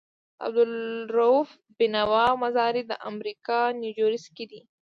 [0.03, 0.03] د
[0.45, 1.47] عبدالروف
[1.77, 4.61] بينوا مزار دامريکا نيوجرسي کي دی